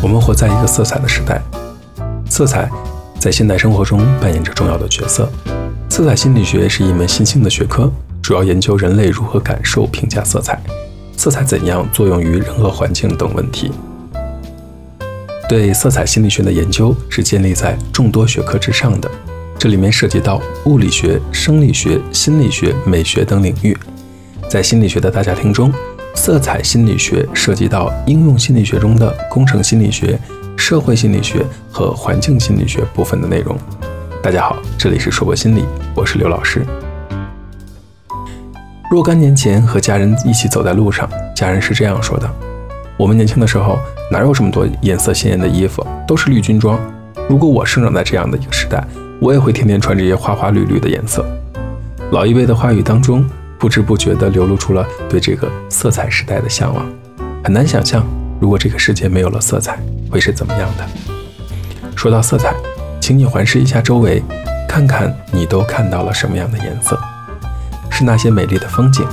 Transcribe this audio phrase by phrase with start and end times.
[0.00, 1.42] 我们活在一个色彩的时代，
[2.30, 2.70] 色彩
[3.18, 5.28] 在现代生活中扮演着重要的角色。
[5.88, 7.90] 色彩心理学是一门新兴的学科，
[8.22, 10.62] 主要研究人类如何感受、评价色彩，
[11.16, 13.72] 色彩怎样作用于人和环境等问题。
[15.48, 19.10] 对色彩心理学的研究是建立在众多学科之上的，
[19.58, 23.76] 这里面涉及到物理学、生理学、心理学、美学等领域。
[24.48, 25.72] 在心理学的大家庭中，
[26.18, 30.18] 色彩心理学涉及到应用心理学中的工程心理学、
[30.56, 33.56] 社会心理学和环境心理学部分的内容。
[34.20, 35.64] 大家好，这里是说博心理，
[35.94, 36.66] 我是刘老师。
[38.90, 42.28] 若干年前和家人一起走在路上，家人是这样说的
[42.98, 43.78] ：“我们年轻的时候
[44.10, 46.78] 哪有这么多颜色鲜艳的衣服，都是绿军装。
[47.28, 48.84] 如果我生长在这样的一个时代，
[49.20, 51.24] 我也会天天穿这些花花绿绿的颜色。”
[52.10, 53.24] 老一辈的话语当中。
[53.58, 56.86] 不知不觉地流露出了对这个色彩时代的向往，
[57.42, 58.06] 很难想象，
[58.40, 59.78] 如果这个世界没有了色彩，
[60.10, 60.86] 会是怎么样的。
[61.96, 62.54] 说到色彩，
[63.00, 64.22] 请你环视一下周围，
[64.68, 66.96] 看看你都看到了什么样的颜色？
[67.90, 69.04] 是那些美丽的风景，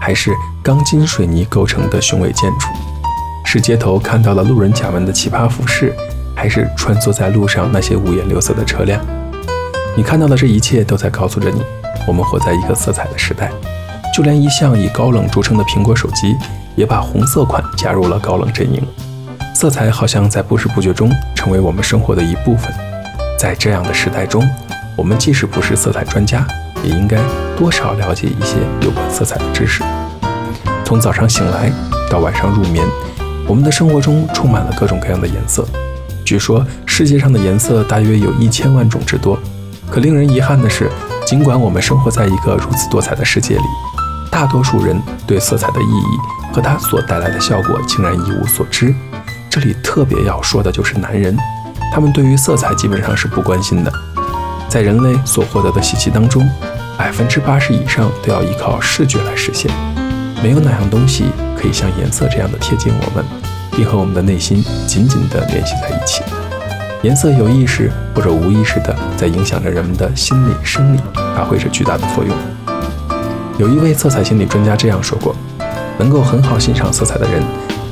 [0.00, 2.68] 还是钢筋水泥构成的雄伟建筑？
[3.44, 5.94] 是街头看到了路人甲们的奇葩服饰，
[6.34, 8.98] 还是穿梭在路上那些五颜六色的车辆？
[9.94, 11.60] 你看到的这一切都在告诉着你，
[12.08, 13.52] 我们活在一个色彩的时代。
[14.12, 16.36] 就连一向以高冷著称的苹果手机，
[16.76, 18.86] 也把红色款加入了高冷阵营。
[19.54, 22.72] 色彩好像在不知不觉中成为我们生活的一部分。
[23.38, 24.46] 在这样的时代中，
[24.96, 26.46] 我们即使不是色彩专家，
[26.84, 27.18] 也应该
[27.56, 29.82] 多少了解一些有关色彩的知识。
[30.84, 31.72] 从早上醒来
[32.10, 32.86] 到晚上入眠，
[33.48, 35.66] 我们的生活中充满了各种各样的颜色。
[36.24, 39.38] 据说世界上的颜色大约有一千万种之多。
[39.90, 40.90] 可令人遗憾的是，
[41.26, 43.62] 尽管我们生活在一个如此多彩的世界里，
[44.32, 48.92] 大多数人对色彩的意义和它所带来的效果竟然一无所知。
[49.50, 51.36] 这里特别要说的就是男人，
[51.92, 53.92] 他们对于色彩基本上是不关心的。
[54.70, 56.48] 在人类所获得的信息当中，
[56.96, 59.70] 百分之八十以上都要依靠视觉来实现。
[60.42, 63.22] 没有哪样东西可以像颜色这样的贴近我们，
[63.70, 66.22] 并和我们的内心紧紧地联系在一起。
[67.02, 71.00] 颜色有意识或者无意识地在影响着人们的心理生理，
[71.36, 72.34] 发挥着巨大的作用。
[73.58, 75.36] 有一位色彩心理专家这样说过
[75.98, 77.42] ：“能够很好欣赏色彩的人，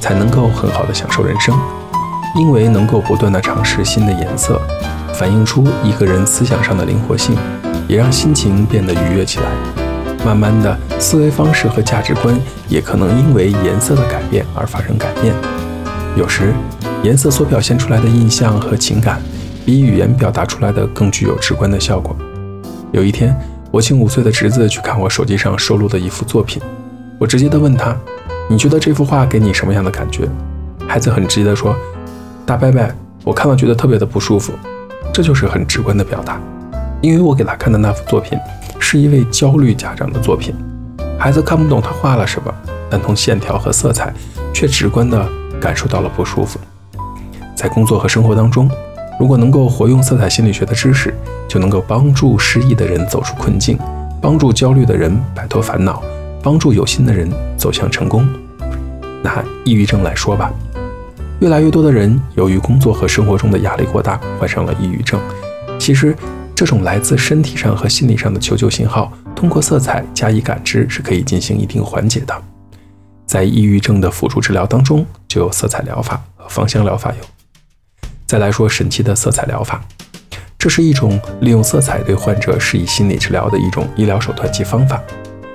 [0.00, 1.58] 才能够很好的享受人生，
[2.36, 4.60] 因为能够不断的尝试新的颜色，
[5.14, 7.34] 反映出一个人思想上的灵活性，
[7.88, 9.46] 也让心情变得愉悦起来。
[10.26, 15.34] 慢慢的，思维方式和价值观也可能因为颜色的改变而发生改变。
[16.16, 16.52] 有时，
[17.02, 19.22] 颜色所表现出来的印象和情感，
[19.64, 22.14] 比语言表达出来的更具有直观的效果。
[22.92, 23.34] 有一天。”
[23.70, 26.62] 我请五岁的侄子去看我手机上收录的一幅作品，
[27.18, 27.94] 我直接的问他
[28.48, 30.26] ：“你觉得这幅画给你什么样的感觉？”
[30.88, 31.76] 孩子很直接的说
[32.46, 32.80] ：“大伯伯，
[33.24, 34.52] 我看了觉得特别的不舒服。”
[35.12, 36.40] 这就是很直观的表达，
[37.02, 38.38] 因为我给他看的那幅作品
[38.78, 40.54] 是一位焦虑家长的作品。
[41.18, 42.54] 孩子看不懂他画了什么，
[42.88, 44.14] 但从线条和色彩
[44.54, 45.26] 却直观的
[45.60, 46.58] 感受到了不舒服。
[47.54, 48.70] 在工作和生活当中。
[49.18, 51.14] 如果能够活用色彩心理学的知识，
[51.48, 53.78] 就能够帮助失意的人走出困境，
[54.20, 56.02] 帮助焦虑的人摆脱烦恼，
[56.42, 58.28] 帮助有心的人走向成功。
[59.22, 60.52] 拿抑郁症来说吧，
[61.40, 65.18] 越来越多的人由于工作和生活中的压力过大，患上了抑郁症。
[65.78, 66.14] 其实，
[66.54, 72.34] 这种来自身体上和心理上的求救信号，通过色彩加以感知是可以进行一定缓解的。
[73.26, 77.35] 在抑郁症的辅助治疗当中，就有色彩疗法和芳香疗法有。
[78.26, 79.80] 再来说神奇的色彩疗法，
[80.58, 85.00] 这是一种利用色彩对患者施以心理治疗的一种医疗手段及方法，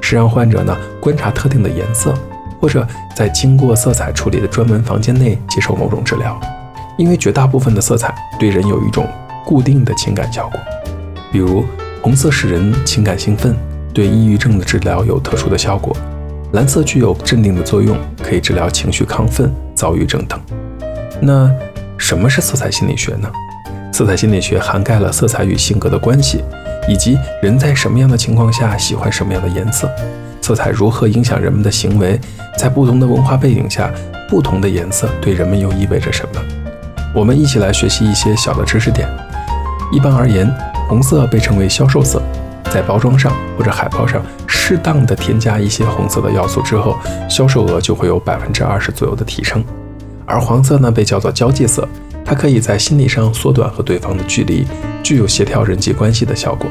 [0.00, 2.14] 是让患者呢观察特定的颜色，
[2.60, 2.86] 或者
[3.16, 6.40] 在经过色彩处理的专门房间内接受某种治疗。
[6.96, 9.08] 因为绝大部分的色彩对人有一种
[9.44, 10.60] 固定的情感效果，
[11.32, 11.64] 比如
[12.00, 13.56] 红色使人情感兴奋，
[13.92, 15.92] 对抑郁症的治疗有特殊的效果；
[16.52, 20.40] 蓝色具有镇定的作用，可以治疗情绪亢奋、躁郁症等。
[21.20, 21.50] 那。
[22.02, 23.30] 什么是色彩心理学呢？
[23.92, 26.42] 色彩心理学涵盖了色彩与性格的关系，
[26.88, 29.88] 以及人在什么样的情况下喜欢什么样的颜色，
[30.40, 32.20] 色彩如何影响人们的行为，
[32.58, 33.88] 在不同的文化背景下，
[34.28, 36.42] 不同的颜色对人们又意味着什么？
[37.14, 39.08] 我们一起来学习一些小的知识点。
[39.92, 40.52] 一般而言，
[40.88, 42.20] 红色被称为销售色，
[42.64, 46.98] 在包装上或者海报上适当的添加一些红色的要素之后，
[47.30, 49.64] 销售额就会有百分之二十左右的提升。
[50.32, 51.86] 而黄色呢，被叫做交际色，
[52.24, 54.66] 它可以在心理上缩短和对方的距离，
[55.02, 56.70] 具有协调人际关系的效果。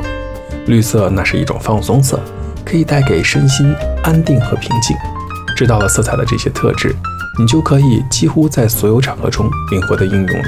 [0.65, 2.19] 绿色那是一种放松色，
[2.65, 3.71] 可以带给身心
[4.01, 4.97] 安定和平静。
[5.55, 6.95] 知道了色彩的这些特质，
[7.37, 10.47] 你就可以几乎在所有场合中灵活的应用了。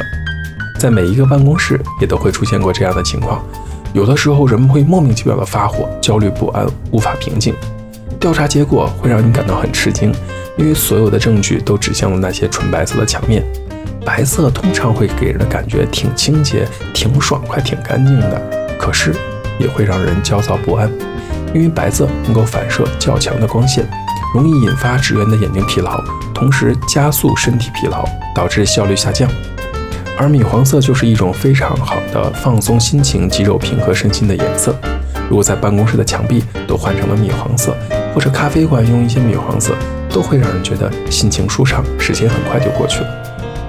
[0.80, 3.44] 在每一个办公室也都会出现过这样的情况，
[3.94, 7.54] 有的时候人们会莫名其妙的发火、焦虑不安、无法平静。
[8.20, 10.12] 调查结果会让你感到很吃惊，
[10.58, 13.44] 因为所有的证据都指向了那些纯白色的墙面。
[14.06, 19.16] 白色通常会给人的感觉挺清洁、挺爽快、挺干净的，可是
[19.58, 20.92] 也会让人焦躁不安，
[21.54, 23.88] 因为白色能够反射较强的光线，
[24.34, 26.04] 容易引发职员的眼睛疲劳，
[26.34, 28.04] 同时加速身体疲劳，
[28.36, 29.30] 导致效率下降。
[30.18, 34.76] 而米黄色就是一种非常好的放松心情、肌肉平和身心的颜色。
[35.30, 37.74] 如果在办公室的墙壁都换成了米黄色，
[38.14, 39.74] 或者咖啡馆用一些米黄色，
[40.14, 43.08] 都会让人觉得心情舒畅，时间很快就过去了。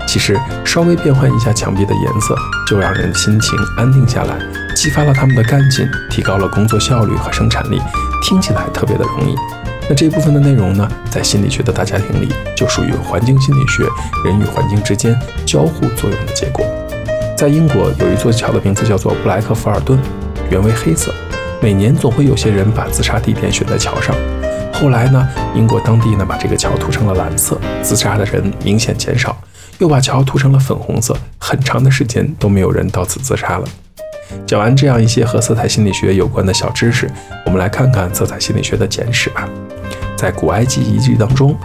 [0.06, 2.36] 其实稍微变换一下墙壁的颜色，
[2.68, 4.38] 就让人心情安定下来，
[4.76, 7.80] 激发了他们的干劲，提高了工作效率和生产力，
[8.22, 9.34] 听起来特别的容易。
[9.88, 13.84] 那这部分的内容呢，在心理学的大家庭里，就属于环境心理学，
[14.24, 16.64] 人与环境之间交互作用的结果。
[17.36, 19.98] 在英国有一座桥的名字叫做布莱克福尔顿，
[20.50, 21.12] 原为黑色。
[21.60, 24.14] 每年总会有些人把自杀地点选在桥上。
[24.74, 29.36] 后来呢，英国当地呢把这个桥涂成了蓝色，自杀的人明显减少。
[29.78, 33.64] 又把桥涂成了粉红色，很长的时间都没有人到此自杀了。
[34.46, 37.10] 讲完这样一些和色彩心理学有关的小知识，
[37.44, 39.48] 我们来看看色彩心理学的简史吧。
[40.16, 41.56] 在古埃及遗迹当中，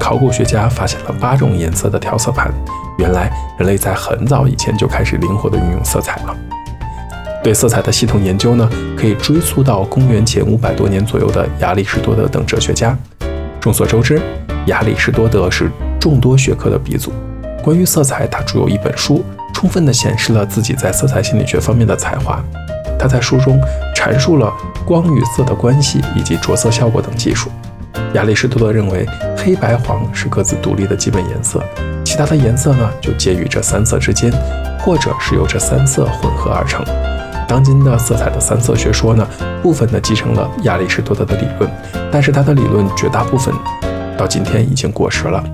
[0.00, 2.52] 考古学家发现了八种颜色的调色盘。
[2.98, 6.51] 原来人类在很早以前就开始灵活地运用色彩了。
[7.42, 12.96] 对色彩的系统研究呢，可以追溯到公元前五百多年左右的亚里士多德等哲学家。
[13.60, 14.20] 众所周知，
[14.66, 15.68] 亚里士多德是
[15.98, 17.12] 众多学科的鼻祖。
[17.60, 22.40] 关于色彩，他著有一本书，充分地显示了自己在色彩心理学方面的才华。
[22.96, 23.60] 他在书中
[23.92, 24.52] 阐述了
[24.86, 27.50] 光与色的关系以及着色效果等技术。
[28.14, 29.04] 亚里士多德认为，
[29.36, 31.60] 黑白黄是各自独立的基本颜色，
[32.04, 34.30] 其他的颜色呢就介于这三色之间，
[34.78, 36.84] 或者是由这三色混合而成。
[37.52, 39.28] 当今的色彩的三色学说呢，
[39.62, 41.70] 部分的继承了亚里士多德的理论，
[42.10, 43.54] 但是他的理论绝大部分
[44.16, 45.44] 到今天已经过时了。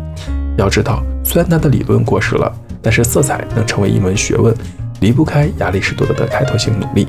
[0.56, 1.02] 要知道。
[1.24, 4.54] 虽然他的理论过时了，但是色彩能成为一门学问，
[5.00, 7.08] 离不开亚里士多德的开拓性努力。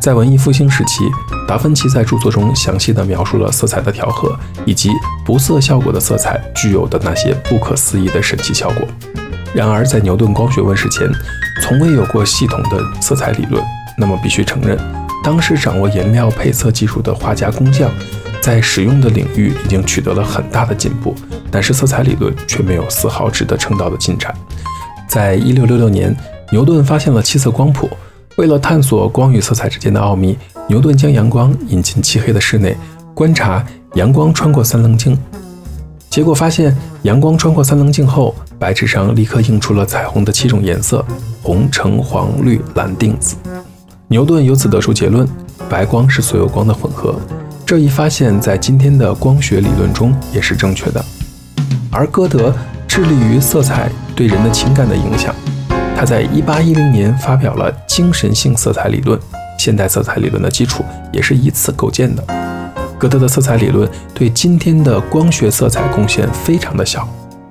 [0.00, 1.04] 在文艺复兴时期，
[1.46, 4.34] 达芬奇在著作中详细地描述了色彩的调和
[4.64, 4.92] 以及
[5.26, 8.88] 不色效果的色彩具有的那些不可思议的神奇效果。
[9.52, 11.06] 然而，在牛顿光学问世前，
[11.60, 13.62] 从未有过系统的色彩理论。
[13.98, 14.78] 那么，必须承认，
[15.24, 17.90] 当时掌握颜料配色技术的画家工匠。
[18.42, 21.12] 在使用的领域已经取得了很大的进步，
[21.50, 24.32] 但是色彩理论却没有丝毫值得称道的进展。
[25.08, 26.14] 在一六六六年，
[26.52, 27.90] 牛顿发现了七色光谱。
[28.36, 30.38] 为了探索光与色彩之间的奥秘，
[30.68, 32.76] 牛顿将阳光引进漆黑的室内，
[33.14, 35.18] 观察阳光穿过三棱镜。
[36.08, 41.04] 结果发现，阳光穿过三棱镜后，白纸上立刻映出了彩虹的七种颜色：
[41.42, 43.36] 红、橙、黄、绿、蓝、靛、紫。
[44.08, 45.28] 牛顿由此得出结论：
[45.68, 47.14] 白光是所有光的混合。
[47.66, 51.04] 这一发现，在今天的光学理论中也是正确的。
[51.90, 52.54] 而歌德
[52.86, 55.34] 致力于色彩对人的情感的影响，
[55.96, 59.18] 他在1810年发表了精神性色彩理论，
[59.58, 62.24] 现代色彩理论的基础也是以此构建的。
[62.98, 67.06] 歌德的色彩理论对今天的光学色彩贡献非常的小，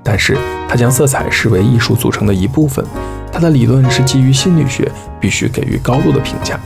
[0.06, 0.38] 但是
[0.70, 2.86] 他将色彩视为艺术组成的一部分。
[3.32, 6.58] 他的理论是基于心理学，必须给予高度的评价。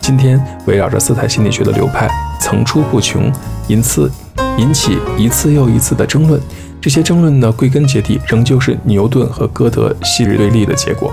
[0.00, 2.08] 今天围绕着色彩心理学的流派
[2.40, 3.30] 层出不穷，
[3.66, 4.10] 因此
[4.56, 6.40] 引起一次又一次的争论。
[6.80, 11.12] 这些争论呢，归根结底仍旧是牛顿和歌德昔日对立的结果。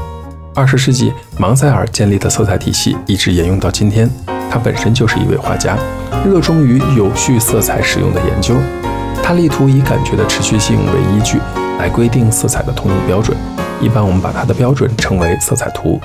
[0.54, 4.10] 二十世纪，芒塞尔建立的色彩体系一直沿用到今天。
[4.50, 5.78] 他本身就是一位画家，
[6.26, 8.54] 热衷于有序色彩使用的研究。
[9.24, 11.40] 他力图以感觉的持续性为依据
[11.82, 13.36] 来规定色彩的通用标准。
[13.82, 16.00] 一般我们把它的标准称为色彩图。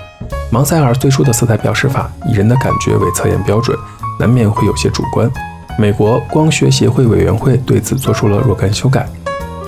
[0.50, 3.76] 芒塞尔最初的色彩表示法以人的感觉为测验标准，
[4.18, 5.30] 难免会有些主观。
[5.78, 9.06] 美国光学协会委员会对此做出了若干修改。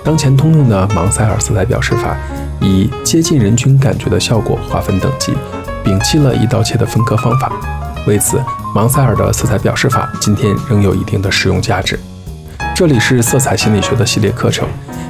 [0.02, 2.16] 当前通用的芒塞尔色彩表示法
[2.58, 5.34] 以接近人均感觉的效果划分等级，
[5.84, 7.52] 摒弃了一刀切的分割方法。
[8.06, 8.42] 为此，
[8.74, 12.00] 芒塞尔的色彩表示法今天仍有一定的实用价值。
[12.74, 14.66] 这里是色彩心理学的系列课程，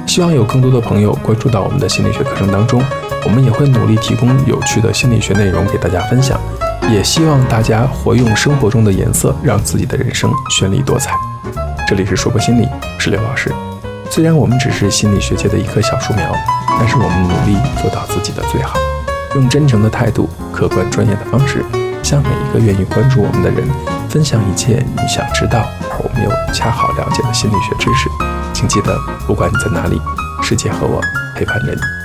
[0.09, 2.81] 希望有更多的朋友关注到我们的心理学课程当中。
[3.23, 6.41] 我们也会努力提供有趣的心理学内容给大家分享，
[6.89, 11.13] 也希望大家活用生活中的颜色，让自己的人生绚丽多彩。
[11.87, 13.53] 这里是说博心理，我是刘老师。
[14.09, 16.33] 虽然我们只是心理学界的一棵小树苗，
[16.79, 18.79] 但是我们努力做到自己的最好，
[19.35, 21.63] 用真诚的态度、客观专业的方式，
[22.01, 23.63] 向每一个愿意关注我们的人
[24.09, 28.09] 分享一切你想知道而我们又恰好了解的心理学知识。
[28.53, 29.99] 请记得，不管你在哪里，
[30.41, 31.01] 世界和我
[31.35, 31.98] 陪伴着你。